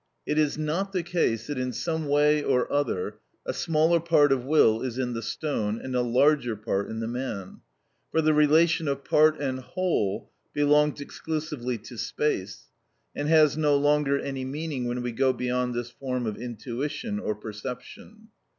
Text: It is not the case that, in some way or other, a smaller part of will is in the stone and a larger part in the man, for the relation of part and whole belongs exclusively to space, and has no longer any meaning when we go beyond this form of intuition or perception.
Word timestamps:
It 0.25 0.39
is 0.39 0.57
not 0.57 0.93
the 0.93 1.03
case 1.03 1.45
that, 1.45 1.59
in 1.59 1.71
some 1.71 2.07
way 2.07 2.41
or 2.43 2.73
other, 2.73 3.19
a 3.45 3.53
smaller 3.53 3.99
part 3.99 4.31
of 4.31 4.43
will 4.43 4.81
is 4.81 4.97
in 4.97 5.13
the 5.13 5.21
stone 5.21 5.79
and 5.79 5.93
a 5.95 6.01
larger 6.01 6.55
part 6.55 6.89
in 6.89 7.01
the 7.01 7.07
man, 7.07 7.61
for 8.11 8.19
the 8.19 8.33
relation 8.33 8.87
of 8.87 9.03
part 9.05 9.39
and 9.39 9.59
whole 9.59 10.31
belongs 10.53 11.01
exclusively 11.01 11.77
to 11.77 11.97
space, 11.99 12.63
and 13.15 13.27
has 13.27 13.55
no 13.55 13.75
longer 13.77 14.17
any 14.17 14.43
meaning 14.43 14.87
when 14.87 15.03
we 15.03 15.11
go 15.11 15.33
beyond 15.33 15.75
this 15.75 15.91
form 15.91 16.25
of 16.25 16.35
intuition 16.41 17.19
or 17.19 17.35
perception. 17.35 18.29